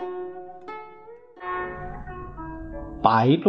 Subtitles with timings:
[3.02, 3.44] 《白鹭》，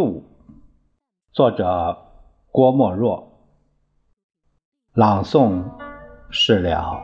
[1.32, 1.96] 作者
[2.50, 3.28] 郭沫若，
[4.94, 5.62] 朗诵
[6.30, 7.02] 释了。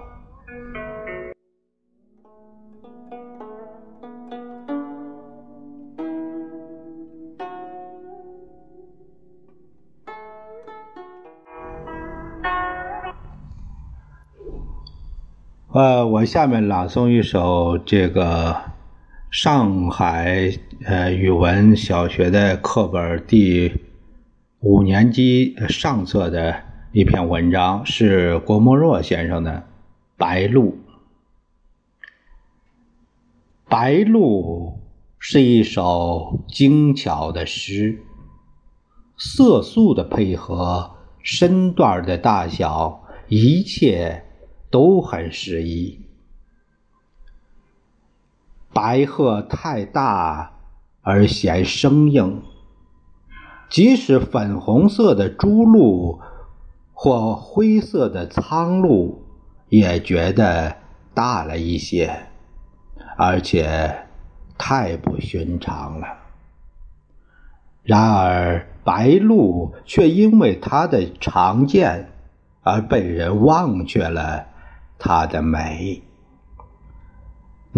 [15.71, 18.68] 呃，我下面朗诵一首这个
[19.31, 20.53] 上海
[20.85, 23.73] 呃语文小学的课本第
[24.61, 29.53] 五年级上册的一篇文章，是郭沫若先生的
[30.17, 30.63] 《白鹭》。
[33.69, 34.79] 白鹭
[35.19, 37.99] 是一首精巧的诗，
[39.19, 44.25] 色素的配合，身段的大小，一切。
[44.71, 45.99] 都很适宜。
[48.73, 50.53] 白鹤太大
[51.03, 52.43] 而显生硬，
[53.69, 56.21] 即使粉红色的朱鹭
[56.93, 59.19] 或灰色的苍鹭，
[59.69, 60.77] 也觉得
[61.15, 62.27] 大了一些，
[63.17, 64.07] 而且
[64.57, 66.07] 太不寻常了。
[67.83, 72.11] 然而，白鹭却因为它的常见
[72.63, 74.47] 而被人忘却了。
[74.99, 76.03] 它的美，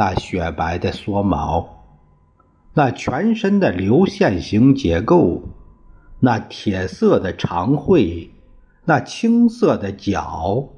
[0.00, 1.84] 那雪白的蓑毛，
[2.72, 5.42] 那全身的流线型结构，
[6.20, 8.32] 那铁色的长喙，
[8.86, 10.70] 那青色的脚，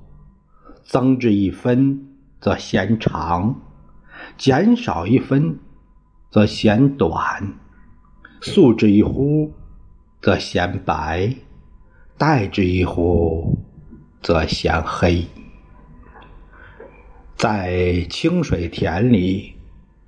[0.83, 2.05] 增至一分
[2.41, 3.61] 则嫌长，
[4.37, 5.57] 减少一分
[6.29, 7.55] 则嫌短，
[8.41, 9.53] 素之一忽
[10.21, 11.33] 则嫌白，
[12.19, 13.57] 黛之一忽
[14.21, 15.25] 则嫌黑。
[17.43, 19.57] 在清水田里，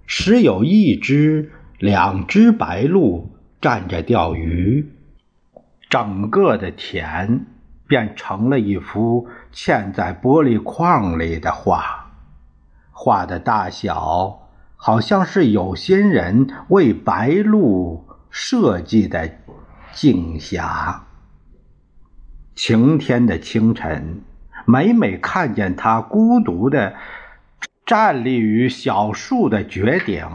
[0.07, 1.51] 时有一只、
[1.81, 3.29] 两只白鹭
[3.61, 4.89] 站着钓鱼，
[5.91, 7.45] 整个的田
[7.89, 12.13] 便成了一幅嵌在玻璃框里的画，
[12.93, 19.29] 画的大小好像是有心人为白鹭设计的
[19.93, 21.01] 镜匣。
[22.55, 24.21] 晴天的清晨，
[24.67, 26.95] 每每看见它孤独的。
[27.87, 30.27] 站立于小树的绝顶，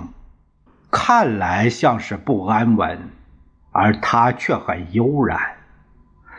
[0.92, 3.10] 看来像是不安稳，
[3.72, 5.40] 而它却很悠然。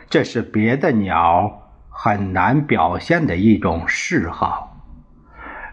[0.09, 4.77] 这是别的鸟很难表现的一种嗜好。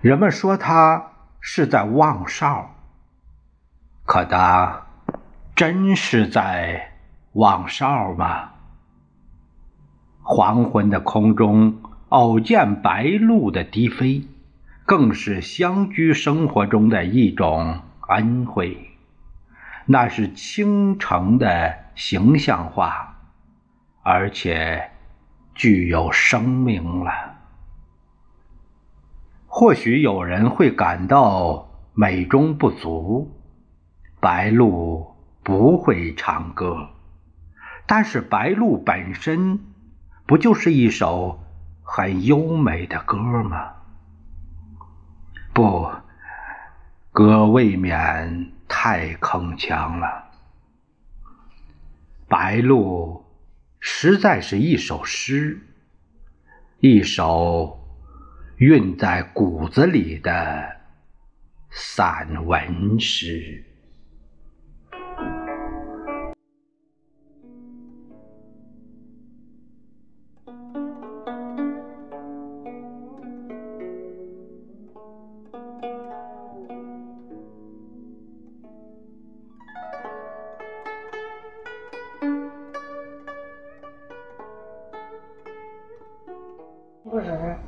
[0.00, 2.74] 人们说它是在望哨，
[4.04, 4.86] 可它
[5.54, 6.94] 真是在
[7.32, 8.50] 望哨吗？
[10.22, 14.24] 黄昏的空中偶见白鹭的低飞。
[14.88, 18.88] 更是乡居生活中的一种恩惠，
[19.84, 23.16] 那是倾城的形象化，
[24.02, 24.90] 而且
[25.54, 27.12] 具有生命了。
[29.46, 33.38] 或许有人会感到美中不足，
[34.20, 36.88] 白鹭不会唱歌，
[37.86, 39.60] 但是白鹭本身
[40.24, 41.44] 不就是一首
[41.82, 43.74] 很优美的歌吗？
[45.58, 45.90] 不，
[47.10, 50.30] 歌未免太铿锵了。
[52.28, 53.24] 白鹭
[53.80, 55.60] 实在是一首诗，
[56.78, 57.76] 一首
[58.58, 60.76] 韵在骨子里的
[61.70, 63.64] 散文诗。
[87.18, 87.67] 不是。